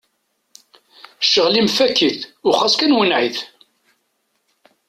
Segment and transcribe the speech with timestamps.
[1.31, 3.39] Cɣel-im fak-it u xas kan wenneɛ-it!